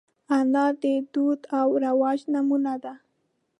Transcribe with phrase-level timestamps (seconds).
[0.37, 2.93] انا د دود او رواج نمونه ده